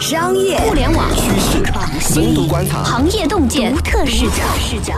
[0.00, 1.64] 商业互联网趋势、
[2.00, 4.94] 深度观察、行业洞见独特视角，视角。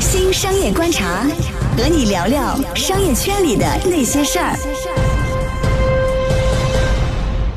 [0.00, 1.26] 新商业观察，
[1.76, 4.56] 和你聊聊商业圈里的那些事儿。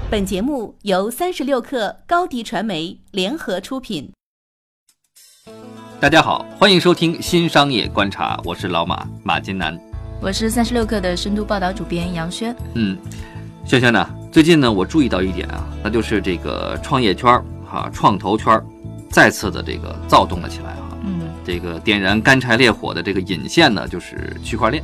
[0.09, 4.11] 本节目由三十六克高低传媒联合出品。
[6.01, 9.79] 大家好，欢迎收听新商业观察，我是老马马金南。
[10.21, 12.53] 我是三十六克的深度报道主编杨轩。
[12.73, 12.97] 嗯，
[13.65, 14.05] 轩轩呢？
[14.35, 18.61] 最近呢，我注意到一点啊，那就是这个创业圈儿哈、创投圈儿
[19.09, 20.97] 再次的这个躁动了起来哈。
[21.05, 24.83] 嗯，这个点燃干柴烈火的这个引线呢，就是区块链。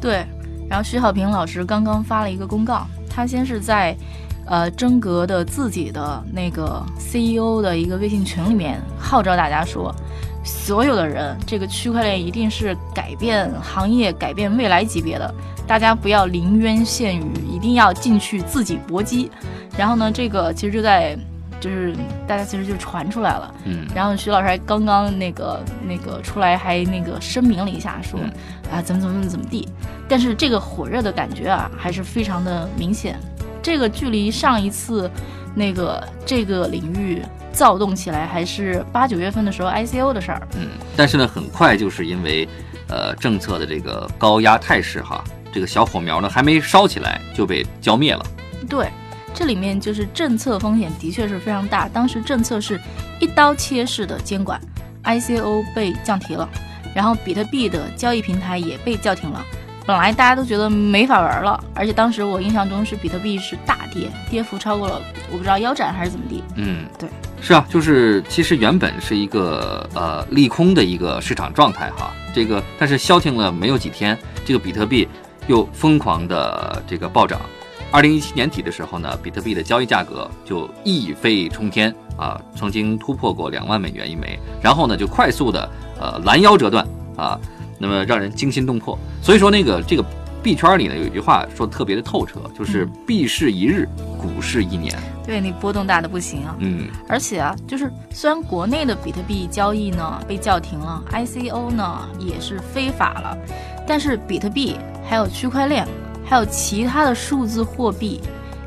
[0.00, 0.26] 对。
[0.68, 3.96] 然后徐小平老师刚刚发了一个公告，他先是在
[4.46, 9.94] 呃真格的自己的那个 CEO 的一个微信群里面号召大家说，
[10.44, 15.34] 所有的人，这个区块链一定是改变行业、改变未来级别的，
[15.66, 19.30] 大家不要临渊羡鱼，一定要进去自己搏击。
[19.76, 21.16] 然后呢，这个其实就在
[21.60, 21.94] 就是
[22.26, 23.54] 大家其实就传出来了。
[23.64, 28.32] 嗯，然后徐老师还刚刚那个那个出来还那个声明了一下，说、嗯
[28.72, 29.68] 啊怎么怎么怎么怎么地，
[30.08, 33.18] 但是这个火热的感觉啊还是非常的明显。
[33.62, 35.08] 这个距离上一次
[35.54, 37.22] 那个这个领域
[37.52, 40.48] 躁动起来，还是八九月份的时候 ICO 的事儿。
[40.56, 42.48] 嗯，但是呢，很快就是因为
[42.88, 48.24] 呃政策的这个高压态势哈，这个小火苗呢还没烧起来就被浇灭了。
[48.68, 48.88] 对，
[49.34, 51.88] 这里面就是政策风险的确是非常大。
[51.88, 52.80] 当时政策是
[53.20, 54.60] 一刀切式的监管
[55.04, 56.48] ，ICO 被降提了，
[56.94, 59.44] 然后比特币的交易平台也被叫停了。
[59.84, 66.42] 本来大家都觉得没法玩了，而且当时我印象中是比特币是大跌，跌幅超过了我不知道腰斩还是怎么地。
[66.54, 67.08] 嗯，对，
[67.40, 75.08] 是啊，就是其实原本是一个呃利空的一个市场状态哈，这个但是消停了没有几天，这个比特币
[75.48, 77.40] 又疯狂的这个暴涨。
[77.90, 85.68] 二零一七年底的时候呢，比特币的交易价格就一飞冲天啊，曾经突破过两万美元一枚，然后呢就快速的
[86.00, 86.86] 呃拦腰折断
[87.16, 87.38] 啊，
[87.82, 88.96] 那么让人惊心动魄。
[89.20, 90.04] 所以说那个这个
[90.42, 94.96] 币圈里呢有一句话说得特别的透彻，就是币市一日，股市一年。
[95.24, 96.56] 对你波动大的不行啊。
[96.58, 103.36] 嗯，而且啊，就是虽然国内的比特币交易呢被叫停了，ICO 呢也是非法了，
[103.86, 105.86] 但是比特币还有区块链，
[106.24, 108.20] 还有其他的数字货币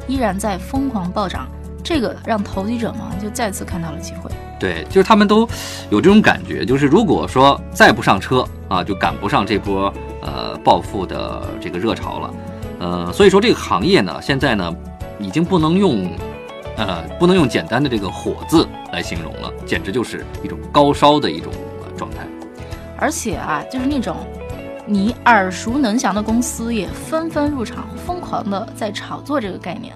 [0.08, 1.48] 依然在疯狂暴涨，
[1.84, 4.32] 这个让投机者们就再次看到了机会。
[4.60, 5.48] 对，就是他们都
[5.90, 12.34] 有这种感觉，就是如果说再不上车啊，就赶不上这波呃暴富的这个热潮了。
[12.80, 14.74] 呃，所以说这个行业呢，现在呢
[15.20, 16.10] 已经不能用
[16.78, 21.52] 呃不能用简单的这个火字来形容了，简直就是一种高烧的一种
[21.98, 22.26] 状态。
[22.98, 24.16] 而且啊，就是那种
[24.86, 29.94] 你耳熟能详的公司也纷纷入场，疯狂的在炒作这个概念。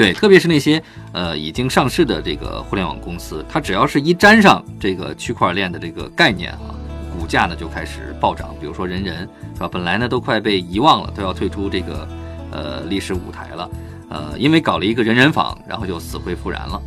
[0.00, 6.72] 对，特别是那些呃已经上市的这个互联网公司，它只要是一沾上这个区块链的这个概念啊，
[7.12, 8.54] 股价呢就开始暴涨。
[8.58, 12.08] 比如说人人是吧，本来呢都快被遗忘了，都要退出这个
[12.50, 13.70] 呃历史舞台了，
[14.08, 16.80] 呃，因为搞了一个人人坊，然后就死灰复燃了。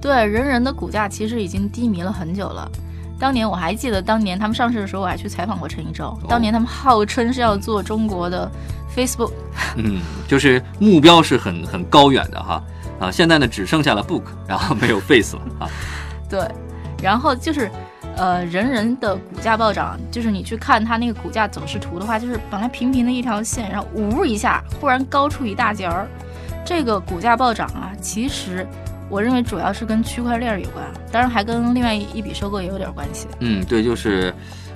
[0.00, 2.66] 对，人人的股价其实已经低迷了很久了。
[3.18, 6.16] 当年我还记得，当年他们上市的时候，我还去采访过陈一舟。
[6.28, 8.50] 当年他们号称是要做中国的
[8.94, 9.32] Facebook，
[9.76, 12.62] 嗯，就是目标是很很高远的哈。
[13.00, 15.68] 啊，现在呢只剩下了 Book，然后没有 Face 了啊。
[16.28, 16.40] 对，
[17.02, 17.70] 然后就是，
[18.16, 26.08] 呃，人人的股价暴涨，就是你去看它那个股价走势图的话，就是本来平平的一条线，然后呜一下忽然高出一大截儿，
[26.64, 28.66] 这个股价暴涨啊，其实
[29.10, 33.26] 我认为主要是跟区块链有关，当然还跟另外一笔收购也有点关系。
[33.40, 34.34] 嗯，对，就是，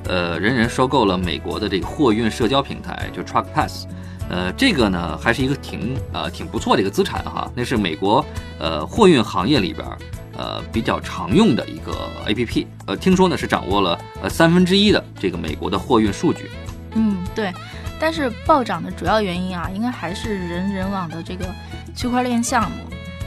[0.09, 3.87] 呃，人人收购了美国的这个货运社交平台，就 Truck Pass，
[4.31, 8.25] 呃，这个呢还是一个挺呃挺不错的一个资产哈，那是美国
[8.59, 9.99] 呃货运行业里边儿
[10.37, 16.51] 呃比较常用的一个 APP，呃，听说呢是掌握了呃三分之一的这个美国的货运数据。
[16.95, 17.53] 嗯，对。
[18.01, 21.47] 但是暴涨的主要原因啊，应该还是人人网的这个
[21.95, 22.79] 区块链项目，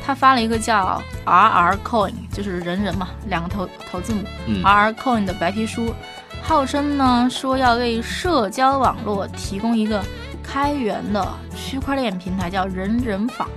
[0.05, 5.93] 他发了一个叫 RR Coin，就是人人嘛，两个头头字母、嗯 RR Coin 的白皮书，
[6.43, 10.03] 号称呢说要为社交网络提供一个
[10.43, 13.47] 开源的区块链平台，叫人人坊。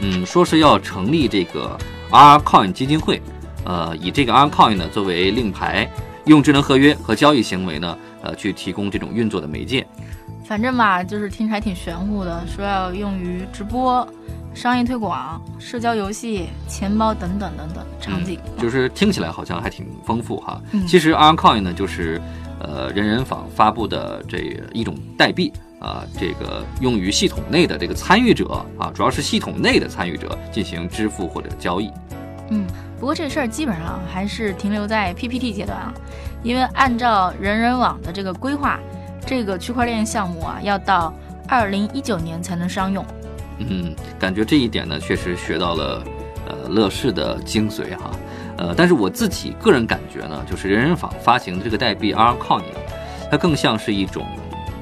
[0.00, 1.78] 嗯，说是要成立这个
[2.10, 3.22] RR Coin 基金会，
[3.64, 5.88] 呃，以这个 R Coin 呢作为令牌，
[6.26, 9.86] 用智能合约和交易行为呢，呃，去提供这种运作的媒介。
[10.44, 14.06] 反正吧，就是听起来挺玄乎的，说要用于直播、
[14.58, 20.60] 商业推广、社交游戏、钱包等等等等场景，就是听起来好像还挺丰富哈。
[20.72, 22.20] 嗯其实 ARCoin 呢，就是
[22.58, 31.88] 呃人人坊发布的这一种代币啊，这个用于系统内的这个参与者啊，主要是系统内的参与者进行支付或者交易。
[32.50, 32.66] 嗯，
[32.98, 35.94] 不过这事儿基本上还是停留在 PPT 阶段啊，
[36.42, 38.80] 因为按照人人网的这个规划，
[39.24, 41.14] 这个区块链项目啊，要到
[41.46, 43.06] 二零一九年才能商用。
[43.58, 46.02] 嗯，感觉这一点呢，确实学到了
[46.46, 48.10] 呃乐视的精髓哈。
[48.56, 52.62] 呃，但是我自己个人感觉呢，就是人人坊发行的这个代币 R Coin，
[53.30, 54.26] 它更像是一种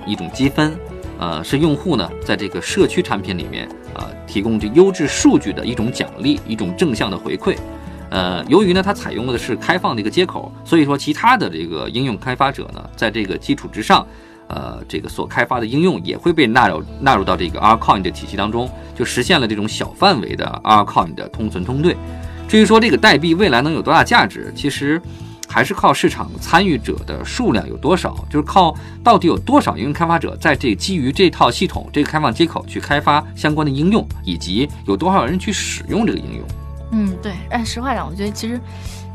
[0.07, 0.75] 一种积分，
[1.19, 7.57] 呃，是用户呢在这个社区产品里面啊、提供这优质数据的一种奖励，一种正向的回馈。
[8.09, 14.07] 呃，由于呢它采用的是开放的一个接口，所以说其他的这个应用开发者呢，在这个基础之上，
[14.49, 21.97] 呃，这个所开发的应用也会被纳入纳入到这个 R coin 的体系当中，就实现了这种小范围的 R coin 的通存通兑。
[22.49, 25.03] 至于说这个代币未来能有多大价值，其实
[25.49, 28.73] 还是靠市场参与者的数量有多少，就是靠
[29.03, 36.47] 到底有多少应用开发者在这基于这套系统这个开放接口去开发相关的应用，以及有多少人去使用这个应用。
[36.93, 38.61] 嗯，对，哎，实话讲，我觉得其实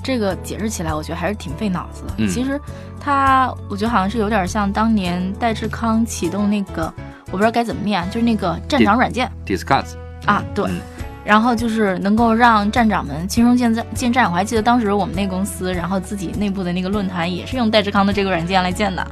[0.03, 2.13] 这个解释起来，我觉得还是挺费脑子的。
[2.17, 2.59] 嗯其实
[2.99, 6.93] 它，我觉得好像是有点像当年戴志康启动那个，
[7.27, 9.95] 我不知道该怎么念，就是那个站长软件 Discuss
[10.25, 10.65] 啊，对。
[10.65, 10.81] 嗯
[11.23, 14.25] 然后就是能够让站长们轻松建站建站。
[14.27, 19.07] 我还记得当时我们那公司，然后自己内部的那个论坛也是用戴志康的这个软件来建的，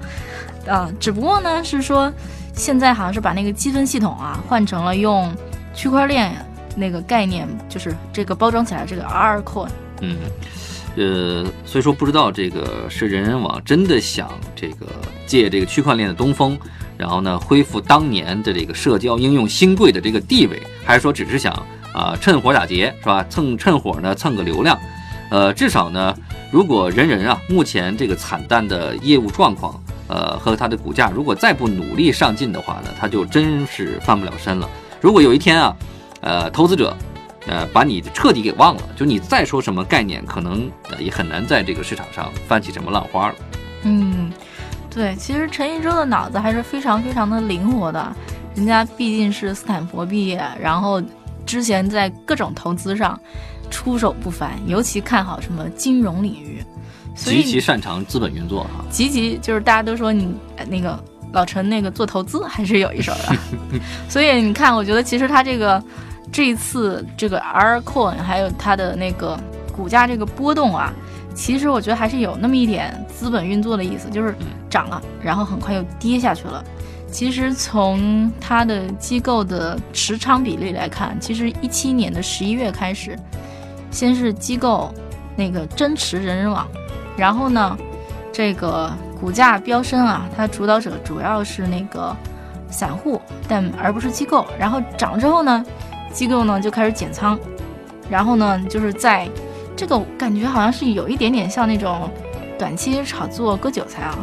[0.67, 2.11] 啊，只不过呢是说
[2.51, 5.31] 现在好像是把那个积分系统啊换成了用
[5.75, 6.33] 区块链
[6.75, 9.69] 那个概念，就是这个包装起来这个 R coin。
[10.01, 10.17] 嗯，
[10.95, 14.87] 呃，所以说不知道这个是人人网真的想这个
[15.25, 16.57] 借这个区块链的东风，
[16.97, 21.53] 然后呢恢复当年的这个社交应用新贵的这个地位，还是说只是想
[21.93, 23.25] 啊、趁火打劫是吧？
[23.29, 24.77] 蹭趁火呢蹭个流量，
[25.31, 26.15] 呃，至少呢，
[26.51, 34.69] 如果人人啊目前这个惨淡的业务状况，呃和它的股价如果再不努力上进的话呢，它就真是翻不了身了。
[35.01, 35.75] 如果有一天啊，
[36.21, 36.95] 呃，投资者
[37.47, 43.35] 呃，把你彻底给忘了，就你再说什么概念，可能呃也很难在这个市场上翻起什么浪花了。
[43.83, 44.31] 嗯，
[44.89, 48.15] 对，其实陈一舟的脑子还是非常非常的灵活的，
[48.55, 51.01] 人家毕竟是斯坦福毕业，然后
[51.45, 53.19] 之前在各种投资上
[53.71, 56.63] 出手不凡，尤其看好什么金融领域，
[57.15, 58.83] 极其擅长资本运作哈。
[58.89, 61.01] 极其就是大家都说你呃那个
[61.31, 63.35] 老陈那个做投资还是有一手的，
[64.09, 65.81] 所以你看，我觉得其实他这个
[66.31, 69.39] 这一次这个 R coin 还有它的那个
[69.75, 70.93] 股价这个波动啊，
[71.33, 74.35] 其实我觉得还是有那么一点资本运作的意思，就是
[74.69, 76.63] 涨了，然后很快又跌下去了。
[77.11, 83.17] 其实从它的机构的持仓比例来看，其实一七年的十一月开始，
[83.89, 84.93] 先是机构
[85.35, 86.67] 那个增持人人网，
[87.17, 87.75] 然后呢，
[88.31, 92.15] 这个股价飙升啊，它主导者主要是那个
[92.69, 94.45] 散户，但而不是机构。
[94.59, 95.65] 然后涨之后呢，
[96.11, 97.37] 机构呢就开始减仓，
[98.09, 99.29] 然后呢就是在
[99.75, 102.09] 这个感觉好像是有一点点像那种
[102.57, 104.17] 短期炒作割韭菜啊。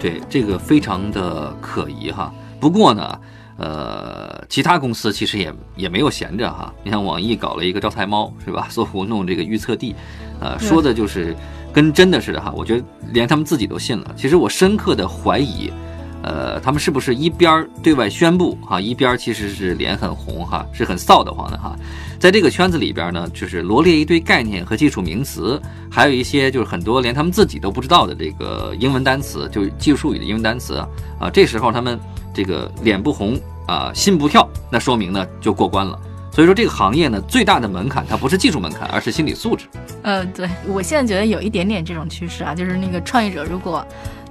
[0.00, 2.32] 对，这个非常的可疑哈。
[2.58, 3.20] 不过呢，
[3.56, 6.72] 呃，其他公司其实也也没有闲着哈。
[6.82, 8.66] 你像网易搞了一个招财猫是吧？
[8.70, 9.94] 搜狐弄这个预测地，
[10.40, 11.36] 呃，说的就是
[11.72, 12.52] 跟真的似的哈。
[12.56, 14.14] 我觉得连他们自己都信了。
[14.16, 15.72] 其实我深刻的怀疑。
[16.22, 21.74] 呃，他们是不是一边对外宣布哈，一边其实是脸很红哈，是很臊得慌的哈。
[22.18, 25.60] 在这个圈子里边呢，就是罗列一堆概念和技术名词，
[25.90, 30.88] 还有一些就是很多连他们自己都不知道的这个英文单词，就技术术语的英文单词啊。
[31.18, 31.98] 啊，这时候他们
[32.34, 35.98] 这个脸不红啊，心不跳，那说明呢就过关了。
[36.32, 39.64] 所以说这个行业呢，最大的门槛它不是技术门槛，而是心理素质。
[40.02, 43.84] 呃，对我现在觉得有一点点这种趋势啊，就是那个创业者如果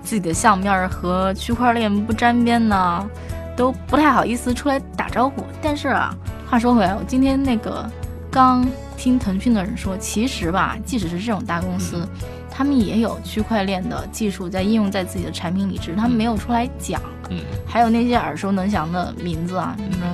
[0.04, 3.10] 自己的项目要是和区块链不沾边呢，
[3.56, 5.44] 都不太好意思出来打招呼。
[5.62, 6.16] 但是啊，
[6.50, 7.90] 话说回来，我今天那个
[8.32, 8.66] 刚
[8.98, 12.08] 听腾讯的人说，其实吧，即使是这种大公司，
[12.50, 17.02] 他们也有区块链的技术在应用在自己的产品里，只是他们没有出来讲。
[17.30, 20.06] 嗯，还有那些耳熟能详的名字啊，什么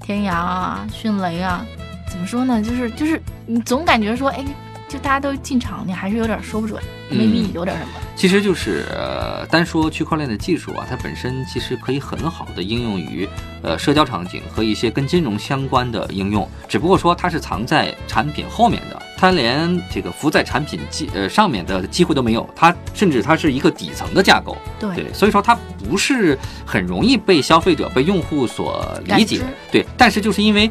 [0.00, 1.64] 天涯啊、迅雷啊，
[2.08, 2.62] 怎么说呢？
[2.62, 4.44] 就是就是你总感觉说，哎，
[4.88, 7.90] 就大家都进场，你还是有点说不准嗯，maybe 有点什么。
[8.16, 13.28] 其实就是呃，单说区块链的技术啊，它本身其实可以很好的应用于
[13.62, 30.70] 呃社交场景和一些跟金融相关的应用，只不过说它是藏在产品后面的，它连这个浮在产品机呃上面的机会都没有，它甚至它是一个底层的架构，对对，所以说它不是很容易被消费者、被用户所理解，对，但是就是因为。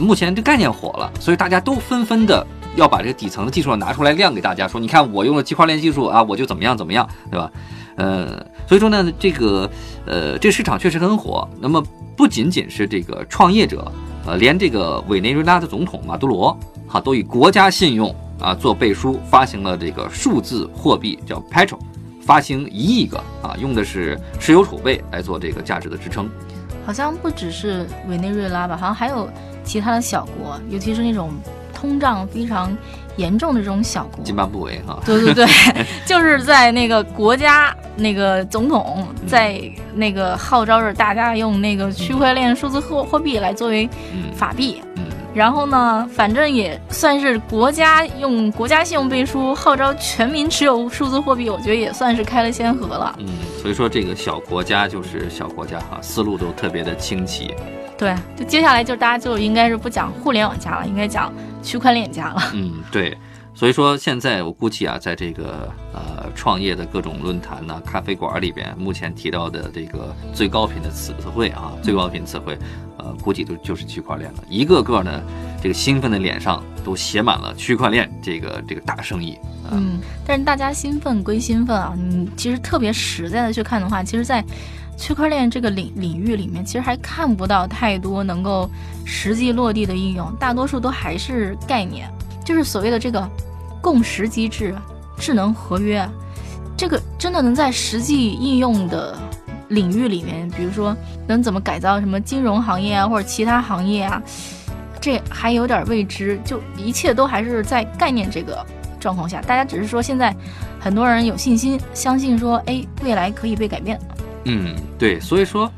[0.00, 2.44] 目前这概念火了，所以大家都纷纷的
[2.76, 7.50] 要把这个底层的技术拿出来亮给大家，说你看我用了区块链技术啊，我就怎么样怎么样，对吧？
[7.96, 9.68] 呃，所以说呢，这个
[10.04, 11.48] 呃，这市场确实很火。
[11.58, 11.82] 那么
[12.14, 13.90] 不仅仅是这个创业者，
[14.26, 16.56] 呃，连这个委内瑞拉的总统马杜罗
[16.86, 21.78] 哈都以国家信用啊做背书，发行了这个数字货币叫 Petro，
[22.20, 26.28] 发行一亿个啊，用的是石油储备来做这个价值的支撑。
[26.84, 29.28] 好像不只是委内瑞拉吧，好像还有
[29.64, 31.30] 其他的小国，尤其是那种
[31.76, 32.74] 通胀非常
[33.16, 34.24] 严重的这种小国。
[34.24, 35.46] 津巴布韦哈，对对对，
[36.06, 39.60] 就是在那个国家那个总统在
[39.94, 43.88] 那个号召着大家用那个区块链数字货货币来作为
[44.34, 44.80] 法币。
[45.34, 53.14] 然后呢，反正也算是国家用国家信用背书，号召全民持有数字货币，我觉得也算是开了先河了。
[53.18, 53.26] 嗯，
[53.60, 57.54] 所以说这个小国家就是小国家哈，思路都特别的清奇。
[57.98, 62.42] 对，就接下来就大家就应该是不讲互联网加了，应该讲区块链加了。
[62.52, 63.16] 嗯，对。
[63.54, 72.58] 所以说现在我估计啊，在这个呃创业的各种论坛呢、咖啡馆里边，目前提到的这个最高频的词汇啊，最高频词汇，
[72.98, 74.40] 呃，估计都就是区块链了。
[74.50, 75.22] 一个个呢，
[75.62, 79.38] 这个兴奋的脸上都写满了区块链这个这个大生意。
[79.72, 84.44] 嗯，但是大家兴奋归兴奋啊，你其实特别实在的去看的话，其实，在
[84.96, 88.68] 区块链这个领领域里面，其实还看不到太多能够
[89.04, 92.08] 实际落地的应用，大多数都还是概念，
[92.44, 93.28] 就是所谓的这个。
[93.82, 94.74] 共识机制、
[95.16, 96.04] 智能合约，
[96.76, 99.16] 这个真的能在实际应用的
[99.68, 100.96] 领域里面，比如说
[101.28, 104.20] 能怎么改造什么金融行业啊，或者其他行业啊，
[105.00, 106.36] 这还有点未知。
[106.44, 108.66] 就一切都还是在概念这个
[108.98, 110.34] 状况下，大家只是说现在
[110.80, 113.96] 很多人有信心，相信说，哎，未来可以被改变。
[114.48, 115.70] 嗯，对，所以说，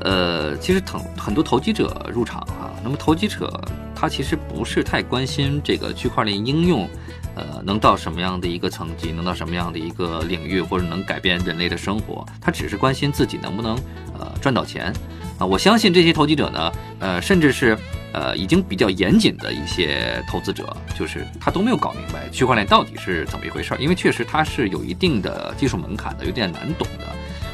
[0.00, 3.48] 呃，其实很很多投机者入场哈，那么投机者
[3.94, 6.88] 他其实不是太关心这个区块链应用。
[7.34, 13.74] 呃，能到什么样的一个层级，能到什么样的一个领域，或者能改变人类的生活，他只是关心自己能不能
[14.18, 14.92] 呃赚到钱
[15.38, 15.46] 啊！
[15.46, 17.74] 我相信这些投机者呢，呃，甚至是
[18.12, 27.06] 呃已经比较严谨的一些投资者，就是他都没有搞明白区块链到底是怎么一回事儿，因为确实它是有一定的技术门槛的，有点难懂的。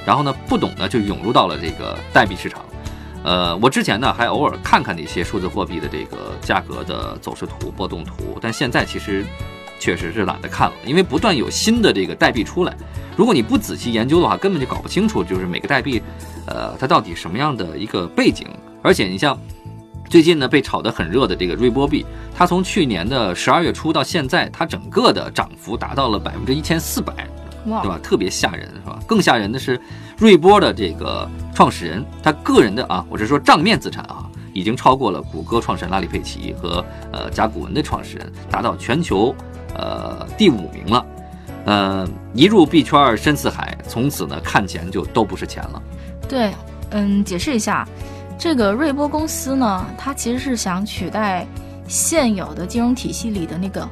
[0.07, 2.65] 然后呢，不懂呢就涌入到了这个代币市场。
[3.25, 9.25] 呃，我之前呢还偶尔看看那些数字货币的这个价格的走势图、波动图，但现在其实。
[9.81, 12.77] 确实是懒得看了，因为不断有新的这个代币出来，
[13.17, 16.03] 如果你不仔细研究的话，根本就搞不清楚，就是每个代币，
[16.47, 18.49] 呃，它到底什么样的一个背景。
[18.83, 19.39] 而且你像
[20.11, 27.15] 最近呢被炒得很热的这个瑞波币，它从去年的十二月初到现在，它整个的涨幅达到了百分之一千四百，
[27.83, 27.99] 对吧？
[28.03, 28.99] 特别吓人，是吧？
[29.07, 29.81] 更吓人的是，
[30.17, 39.35] 瑞波的这个创始人，他个人的啊，我是说账面资产啊，已经超过了谷歌创始人拉里·佩奇和呃甲骨文的创始人，达到全球。
[39.75, 41.07] 呃，第五名了，
[41.67, 45.81] 呃，一入币圈深似海，从此呢看钱就都不是钱了。
[46.27, 46.53] 对，
[46.91, 47.87] 嗯，解释一下，
[48.37, 51.47] 这个瑞波公司呢，它其实是想取代
[51.87, 53.87] 现有的金融体系里的那个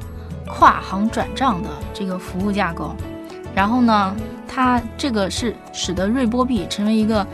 [0.46, 2.96] 跨行转账的这个服务架构，
[3.56, 4.14] 然后呢，
[4.46, 7.26] 它这个是使得瑞波币成为一个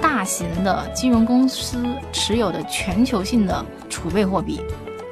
[0.00, 4.58] 大型的金融公司持有的全球性的储备货币。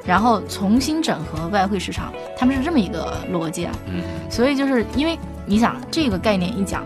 [0.03, 3.71] 然后重新整合外汇市场，他们是这么一个逻辑啊。
[3.87, 6.83] 嗯，所以就是因为你想这个概念一讲，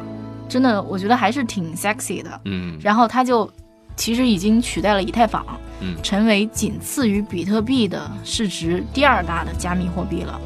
[0.48, 2.42] 真的我觉得还是挺 sexy 的。
[2.46, 3.50] 嗯，然后它就
[3.98, 5.46] 其实已经取代了以太坊，
[5.82, 10.40] 嗯，成为仅次于比特币的市值第二大的加密货币了。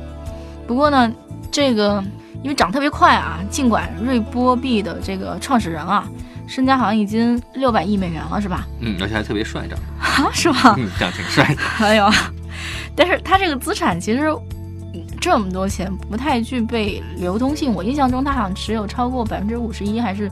[0.65, 1.11] 不过呢，
[1.51, 2.03] 这个
[2.43, 6.07] 因为涨特别快啊，尽管瑞波币的这个创始人啊，
[6.45, 8.67] 身家好像已经六百亿美元了，是吧？
[8.81, 10.75] 嗯，而且还特别帅，长啊，是吧？
[10.77, 11.61] 嗯，长挺帅的。
[11.85, 12.09] 哎呦。
[12.95, 14.31] 但是他这个资产其实
[15.19, 17.73] 这么多钱不太具备流通性。
[17.73, 20.29] 我印象中他好像持有超过百分之五十一还是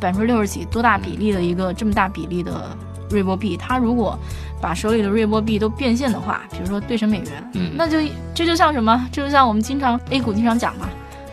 [0.00, 2.76] 百分之六十几多大比例的一个这么大比例的
[3.10, 3.56] 瑞波币。
[3.56, 4.18] 他如果
[4.60, 7.98] 把手里的瑞波币都变现的话，比如说兑成美元，嗯，那就
[8.34, 9.06] 这就像什么？
[9.12, 10.88] 这就像我们经常 A 股经常讲嘛，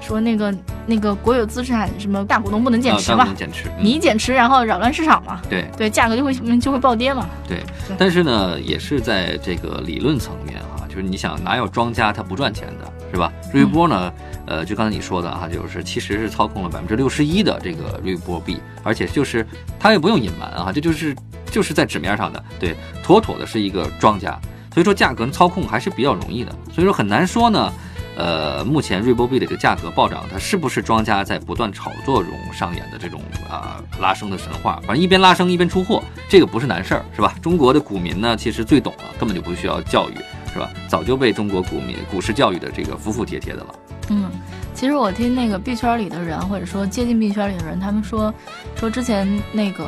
[0.10, 0.54] 说那个
[0.86, 7.28] 那个国有资产什么大股东不能减持嘛，减持，你减持然后扰乱市场嘛，对对，价格就会就会暴跌嘛。
[7.48, 7.64] 对，
[7.98, 10.84] 但是呢，也是在这个理论层面啊。
[10.90, 13.32] 就是你想哪有庄家他不赚钱的，是吧？
[13.54, 14.12] 瑞波呢，
[14.48, 19.46] 呃，就刚才你说的哈，就是其实是操控了百分之六十一的这个瑞波币，而且就是
[19.80, 21.16] 他也不用隐瞒啊，这就是
[21.52, 24.38] 就是在纸面上的，对，妥妥的是一个庄家。
[24.74, 27.72] 所以说价格操控还是比较容易的，所以说很难说呢，
[28.20, 34.76] 呃，目前瑞波币的一个价格暴涨，它是不是庄家在不断炒作中上演的这种啊拉升的神话？
[34.86, 37.34] 反正一边拉升一边出货，这个不是难事儿，是吧？
[37.42, 40.16] 中国的股民呢，其实最懂了，根本就不需要教育，
[40.52, 40.70] 是吧？
[40.90, 43.76] 早就被中国股民股市教育的这个服服帖帖的了。
[44.10, 44.30] 嗯，
[44.74, 48.34] 其实我听那个币圈里的人，或者说接近币圈里的人，他们说，
[48.76, 49.88] 说之前那个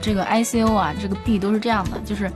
[0.00, 2.28] 这个 ICO 啊，这个币都是这样的，就是，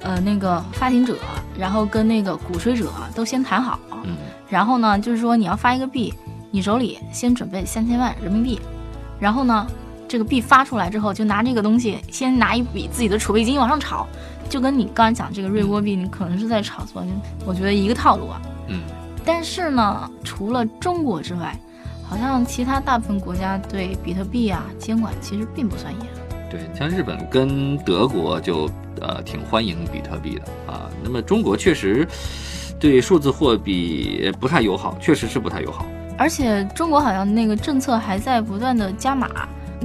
[0.00, 1.16] 呃，那个发行者，
[1.56, 3.78] 然后跟那个鼓吹者都先谈好。
[4.04, 4.16] 嗯。
[4.52, 6.12] 然后呢，就是说你要发一个币，
[6.50, 8.60] 你手里先准备三千万人民币，
[9.18, 9.66] 然后呢，
[10.06, 14.06] 这个币发出来之后，就拿这个东西先拿一笔自己的储备金往上炒，
[14.50, 17.02] 就跟你刚才讲这个瑞波币，你可能是在炒作，
[17.46, 18.42] 我觉得一个套路啊。
[18.68, 18.82] 嗯。
[19.24, 21.58] 但是呢，除了中国之外，
[22.06, 26.06] 好像其他大部分国家对比特币啊监管其实并不算严。
[26.50, 28.68] 对，像日本跟德国就
[29.00, 30.90] 呃挺欢迎比特币的啊。
[31.02, 32.06] 那么中国确实。
[32.82, 35.86] 对数字货币不太友好，确实是不太友好。
[36.18, 39.30] 而且中国好像那个政策还在不断的加码。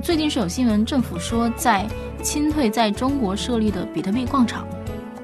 [0.02, 1.86] 最近是有新闻，政府说在
[2.24, 4.66] 清退在中国设立的比特币矿场。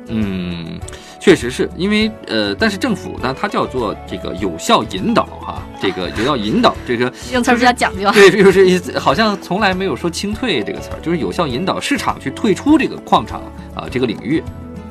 [0.05, 0.79] 嗯，
[1.19, 8.09] 确实是因为呃，但是政府呢，它叫做这个有效引导哈，这个也要引导这个 用词比较讲究。
[8.13, 13.41] 对，就是好像从来没有说清退这个词儿，就是有效引导市场去退出这个矿场
[13.73, 14.43] 啊这个领域。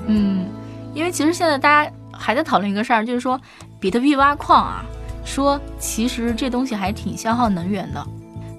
[0.07, 0.47] 嗯，
[0.93, 1.93] 因为其实现在大家。
[2.23, 3.39] 还在讨论一个事儿，就是说，
[3.81, 4.85] 比特币挖矿啊，
[5.25, 8.07] 说其实这东西还挺消耗能源的。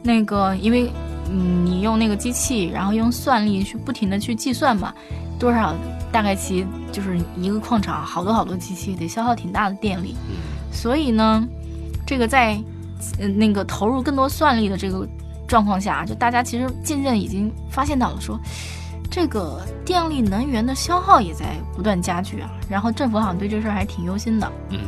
[0.04, 0.92] 那个，因为
[1.32, 4.94] 嗯，你用那个机器，然后用算力去不停的去计算嘛，
[5.40, 5.74] 多少
[6.12, 10.16] 大概其就是一个矿场好多好多机器得消耗挺大的电力。
[10.72, 11.48] 所以呢，
[12.06, 12.62] 这个在
[13.20, 15.08] 嗯那个投入更多算力的这个
[15.48, 18.38] 状况下，就大家其实渐渐已经发现到了说。
[19.16, 24.52] 这个电力能源的消耗也在不断加剧啊，然后政府好像对这事儿还挺忧心的。
[24.72, 24.80] 嗯，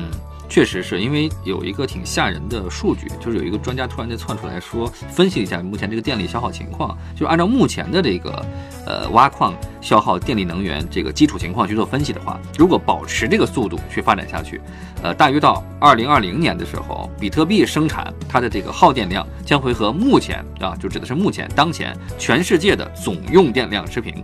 [0.47, 8.45] 确实是因为有一个挺吓人的数据，就是有一个专家突然间窜出来说，分析一下目前这个电力消耗情况，就按照目前的这个
[8.85, 14.61] 呃挖矿消耗电力能源这个基础情况去做分析的话，如果保持这个速度去发展下去。
[15.03, 24.23] 呃，大约到二零二零年的时候，比特币生产它的这个耗电量将会和目前啊，就指的是目前当前全世界的总用电量持平。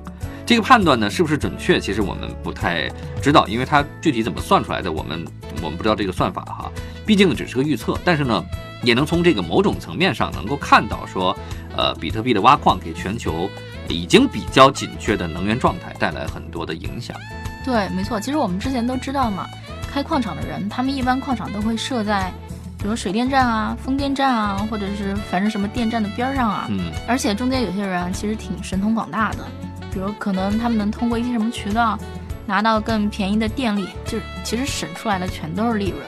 [0.51, 1.79] 这个判断呢，是不是准确？
[1.79, 2.91] 其实我们不太
[3.21, 5.25] 知道，因为它具体怎么算出来的，我们
[5.63, 6.69] 我们不知道这个算法哈。
[7.05, 8.43] 毕竟只是个预测，但是呢，
[8.83, 11.33] 也能从这个某种层面上能够看到说，
[11.77, 13.49] 呃，比特币的挖矿给全球
[13.87, 17.15] 已经比较紧缺的能源状态带来很多的影响。
[17.63, 18.19] 对，没错。
[18.19, 19.47] 其实我们之前都知道嘛。
[19.89, 22.29] 开矿场的人，他们一般矿场都会设在，
[22.77, 26.67] 比如水电站啊、风电站啊，或者是反正什么电站的边上啊。
[26.69, 26.91] 嗯。
[27.07, 29.47] 而且中间有些人其实挺神通广大的，
[29.91, 31.97] 比如可能他们能通过一些什么渠道，
[32.45, 36.01] 拿到更便宜的电力，就是其实省出来的全都是利润。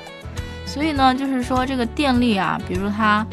[0.65, 3.26] 所以呢，就是说这个电力啊，比如它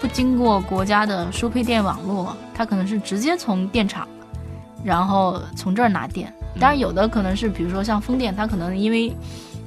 [0.00, 4.06] 不经过国家的输配电网络，它可能是直接从电厂，
[4.84, 6.32] 然后从这儿拿电。
[6.58, 9.14] 当然有的可能是，比如说像风电，它可能因为。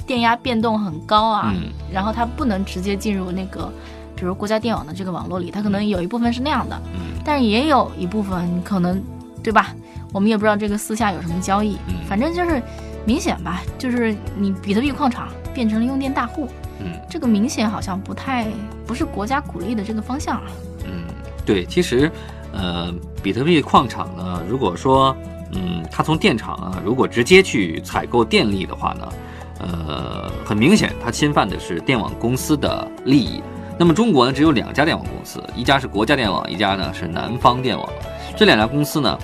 [0.08, 1.54] 电压变动很高啊，
[1.94, 3.72] 然后它不能直接进入那个，
[4.16, 6.82] 比如国家电网的这个网络里，它可能有一部分是那样的，
[7.24, 9.00] 但是也有一部分可能，
[9.44, 9.68] 对吧？
[10.12, 12.62] 我们也不知道这个私下有什么交易，反正就是
[13.06, 16.48] 明显吧，就是你比特币矿场变成了用电大户，
[16.80, 18.48] 嗯，这个明显好像不太
[18.86, 20.44] 不是国家鼓励的这个方向啊。
[20.86, 21.04] 嗯，
[21.46, 22.12] 对，其实，
[22.52, 25.16] 呃，比特币矿场呢，如果说，
[25.52, 29.14] 嗯，它从电厂啊，如果直接去采购电力的话呢？
[29.62, 33.44] 呃，很明显，它侵犯的是电网公司的利益。
[33.78, 37.90] 那么中国呢，只有两家电网公司，一家是国家电网，一家呢是南方电网。
[38.38, 39.20] 这两家公司呢，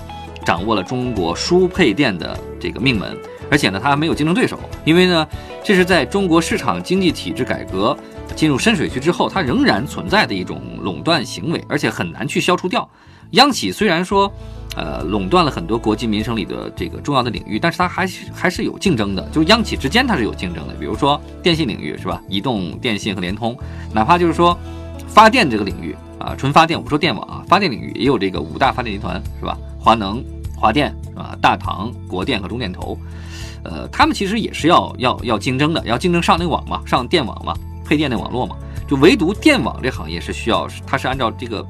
[0.46, 3.14] 掌握了中国输配电的这个命门，
[3.50, 4.58] 而且呢，它还没有竞争对手。
[4.84, 5.28] 因为呢，
[5.62, 7.94] 这是在中国市场经济体制改革
[8.34, 12.88] 进入深水区之后，它仍然存在的一种垄断行为，而且很难去消除掉。
[13.32, 14.32] 央企虽然说。
[14.76, 20.74] 呃，垄断了很多国计民生里的这个重要的领域，但是它还是还是有竞争的，就是央企之间它是有竞争的。
[20.74, 22.20] 比如说电信领域是吧？
[22.28, 23.56] 移动、电信和联通，
[23.94, 24.54] 哪怕就是说
[25.08, 29.56] 发电这个领域啊，纯发电，我不说电网啊，发电领域也有这个五大发电集团是吧？
[29.78, 30.22] 华能、
[30.56, 31.36] 华电是吧？
[31.40, 32.98] 大唐、国电和中电投，
[33.62, 38.56] 呃，他们其实也是要要要竞争的，要竞争上那个网嘛，上电网嘛，配电的网络嘛。
[38.88, 41.64] 就唯独电网这行业是需要，它是按照这个。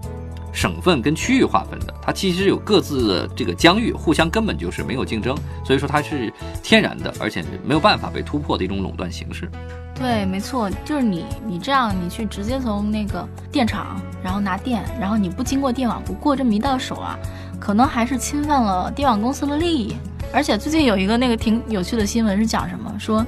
[0.53, 9.51] 省份跟区域划分的，它其实有各自的这个疆域，互相根本就是没有竞争，所以说它是天然的，而且没有办法被突破的一种垄断形式。
[9.95, 17.19] 对，没错，就是你你这样，你去直接从那个电厂，然后拿电，然后你不经过电网，不过这么一道手啊，
[17.59, 19.97] 可能还是侵犯了电网公司的利益。
[20.33, 23.25] 而且最近有一个那个挺有趣的新闻是讲什么，说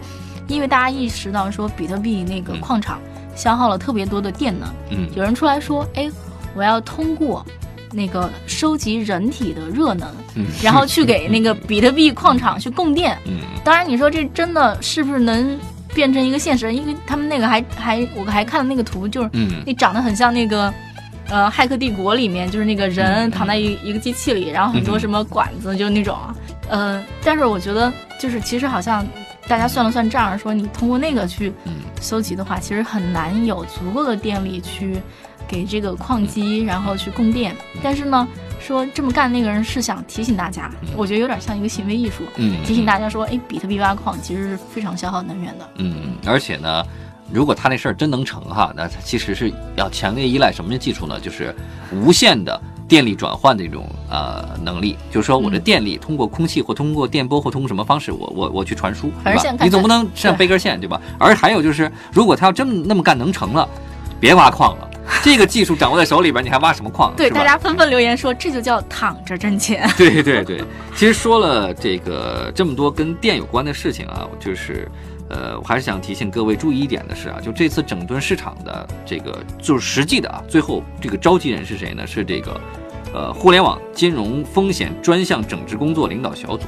[0.47, 2.99] 因为大家意识到说比特币那个矿场。
[3.37, 4.69] 消耗了特别多的电能。
[4.91, 6.11] 嗯有人出来说，哎，
[6.57, 7.47] 我要通过
[7.93, 13.17] 那个收集人体的热能，嗯，然后去给那个比特币矿场去供电。
[13.31, 15.57] 嗯当然，你说这真的是不是能
[15.95, 16.75] 变成一个现实？
[16.75, 20.75] 因为他们那个还还我还看了那个图，就是嗯那长得很像那个。
[21.29, 26.35] 呃，《骇客帝国》里面就是那个人嗯躺在一一个机器里，然后很多嗯什么管子，就那种啊。
[26.69, 29.07] 呃，但是我觉得就是其实好像
[29.47, 35.01] 大家算了算账，说你通过那个去嗯搜集的话，其实很难有足够的电力去
[35.47, 37.55] 给这个矿机，然后去供电。
[37.83, 38.27] 但是呢，
[38.61, 45.69] 说这么干那个人是想提醒大家，我觉得有点像一个行为艺术，嗯，提醒大家说，哎，比特币挖矿其实是非常消耗能源的。
[45.77, 46.85] 嗯，而且呢，
[47.31, 51.21] 如果他那事儿真能成哈，那他其实是要强烈依赖什么技术呢？
[51.21, 51.55] 就是
[51.93, 59.13] 无线的电力转换的这种呃能力，就是说我的嗯电力通过空气或通过电波或通过什么方式，我我我去传输，
[59.61, 61.01] 你总不能像对背根线对吧？
[61.19, 63.69] 而还有就是，如果他要真那么干能成了，
[64.19, 64.91] 别挖矿了，
[65.23, 67.13] 这个技术掌握在手里边，你还挖什么矿？
[67.15, 69.87] 对，大家纷纷留言说，这就叫躺着挣钱。
[69.99, 70.65] 对对对，
[70.97, 74.91] 其实说了这个这么多跟电有关的事情啊，就是，
[75.31, 82.07] 呃，我还是想提醒各位注意一点的是啊，就这次整顿市场的这个就是实际的啊，最后这个召集人是谁呢？
[82.07, 82.61] 是这个，
[83.13, 86.67] 呃，互联网金融风险专项整治工作领导小组，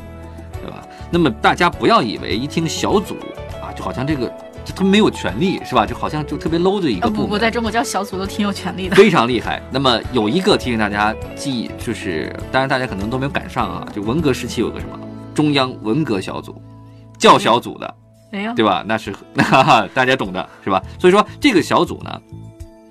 [0.63, 0.87] 对吧？
[1.11, 3.17] 那么大家不要以为一听小组
[3.63, 4.29] 啊，就好像这个
[4.63, 5.87] 就他们没有权利是吧？
[5.87, 7.31] 就好像就特别 low 的一个部门。
[7.31, 8.95] 不，在中国叫小组都挺有权利的。
[8.95, 9.63] 非常厉害。
[9.71, 15.01] 那么有一个提醒大家记，就是当然大家可能都没有赶上啊，就文革时期有个什么
[15.35, 16.61] 中央文革小组，
[17.19, 17.95] 叫小组的，
[18.31, 18.85] 没有，对吧？
[18.87, 20.83] 那是 哈哈，大家懂的是吧？
[20.99, 22.23] 所以说这个小组呢，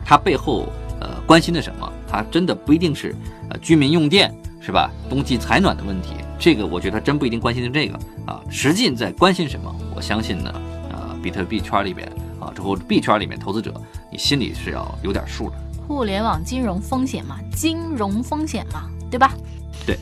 [0.05, 0.67] 它背后
[0.99, 1.91] 呃关心的什么？
[2.07, 3.15] 它真的不一定是
[3.49, 4.91] 呃居民用电是吧？
[5.09, 8.41] 冬季采暖的问题，这个我觉得它真不一定关心的这个啊。
[8.49, 9.73] 实际在关心什么？
[9.95, 10.49] 我相信呢，
[10.91, 12.07] 啊，比特币圈里边
[12.39, 13.73] 啊，之后币圈里面投资者，
[14.11, 15.55] 你心里是要有点数的。
[15.87, 19.33] 互联网金融风险嘛，金融风险嘛，对吧？
[19.85, 19.97] 对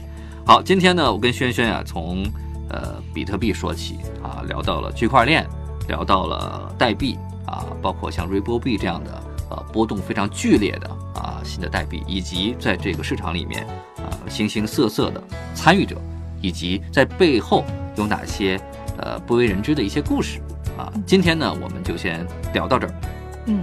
[0.46, 2.26] 好，今天呢，我跟轩轩啊，从
[2.70, 5.46] 呃比特币说起啊，聊到了区块链，
[5.88, 13.66] 聊到了代币啊，包括像瑞波币这样的呃波动非常剧烈的啊新的代币，以及在这个市场里面
[13.98, 15.96] 啊形形色色的参与者，
[16.42, 17.64] 以及在背后
[17.96, 18.60] 有哪些
[18.98, 20.40] 呃不为人知的一些故事
[20.78, 20.92] 啊。
[21.06, 22.94] 今天呢，我们就先聊到这儿。
[23.46, 23.62] 嗯，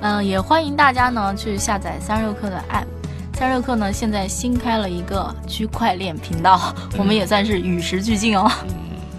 [0.00, 2.86] 呃，也欢迎大家呢去下载三十六氪的 app。
[3.34, 8.50] 三十六氪呢现在新开了一个区块链频道，我们也算是与时俱进哦。
[8.64, 8.70] 嗯，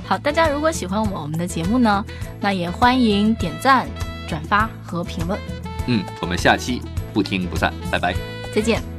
[0.07, 2.03] 好，大家如果喜欢我们我们的节目呢，
[2.39, 3.85] 那也欢迎点赞、
[4.27, 5.39] 转发和评论。
[5.87, 6.81] 嗯，我们下期
[7.13, 8.15] 不听不散，拜拜。
[8.53, 8.94] 再见。